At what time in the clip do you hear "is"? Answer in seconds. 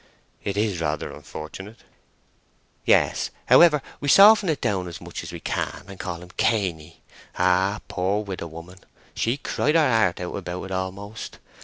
0.57-0.81